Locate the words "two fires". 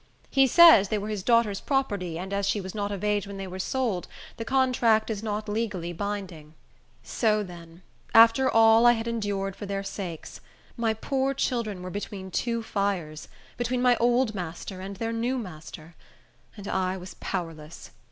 12.31-13.27